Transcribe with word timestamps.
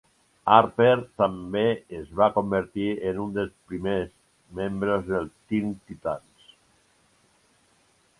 Harper 0.51 0.93
també 1.21 1.61
es 1.97 2.07
va 2.21 2.29
convertir 2.37 2.87
en 3.09 3.19
un 3.25 3.35
dels 3.35 3.53
primers 3.73 4.15
membres 4.61 5.05
dels 5.11 5.31
Teen 5.53 5.69
Titans. 5.91 6.49